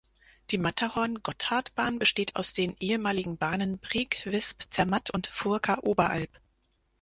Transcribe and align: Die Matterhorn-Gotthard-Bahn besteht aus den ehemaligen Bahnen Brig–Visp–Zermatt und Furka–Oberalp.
Die 0.49 0.57
Matterhorn-Gotthard-Bahn 0.57 1.99
besteht 1.99 2.35
aus 2.35 2.53
den 2.53 2.75
ehemaligen 2.79 3.37
Bahnen 3.37 3.77
Brig–Visp–Zermatt 3.77 5.11
und 5.11 5.27
Furka–Oberalp. 5.27 6.31